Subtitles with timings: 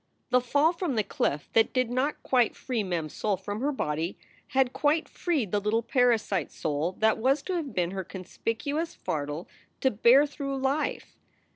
[0.31, 3.71] The fall from the cliff that did not quite free Mem s soul from her
[3.71, 8.95] body had quite freed the little parasite soul that was to have been her conspicuous
[8.95, 9.47] fardel
[9.81, 11.15] to bear through life.